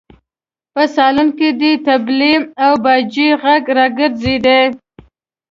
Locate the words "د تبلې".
1.61-2.33